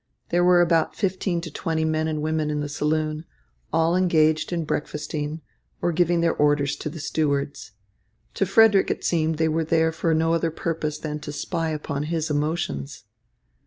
There 0.29 0.43
were 0.43 0.61
about 0.61 0.95
fifteen 0.95 1.41
to 1.41 1.51
twenty 1.51 1.85
men 1.85 2.07
and 2.07 2.23
women 2.23 2.49
in 2.49 2.59
the 2.59 2.67
saloon, 2.67 3.23
all 3.71 3.95
engaged 3.95 4.51
in 4.51 4.65
breakfasting 4.65 5.41
or 5.79 5.91
giving 5.91 6.21
their 6.21 6.33
orders 6.33 6.75
to 6.77 6.89
the 6.89 6.99
stewards. 6.99 7.73
To 8.33 8.47
Frederick 8.47 8.89
it 8.89 9.03
seemed 9.03 9.37
they 9.37 9.47
were 9.47 9.63
there 9.63 9.91
for 9.91 10.15
no 10.15 10.33
other 10.33 10.49
purpose 10.49 10.97
than 10.97 11.19
to 11.19 11.31
spy 11.31 11.69
upon 11.69 12.05
his 12.09 12.31
emotions. 12.31 13.03